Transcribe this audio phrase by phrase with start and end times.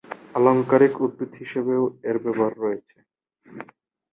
[0.35, 2.97] আলংকারিক উদ্ভিদ হিসেবেও এর ব্যবহার রয়েছে।